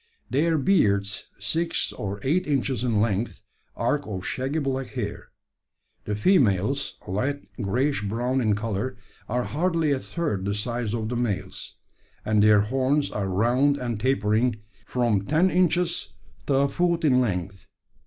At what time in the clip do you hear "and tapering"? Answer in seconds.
13.77-14.55